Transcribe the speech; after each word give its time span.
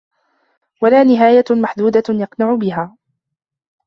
وَلَا 0.81 1.03
نِهَايَةٌ 1.03 1.43
مَحْدُودَةٌ 1.49 2.03
يَقْنَعُ 2.09 2.55
بِهَا 2.55 2.97